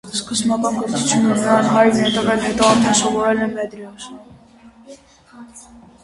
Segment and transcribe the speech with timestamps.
[0.17, 5.45] Սկզբնական կրթությունը նրան հայրն է տվել, հետո արդեն սովորել է մեդրեսեում։